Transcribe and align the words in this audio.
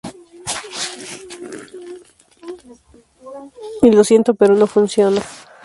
Y 3.83 3.91
lo 3.91 4.03
siento, 4.03 4.33
pero 4.33 4.55
no 4.55 4.65
funciona. 4.65 5.21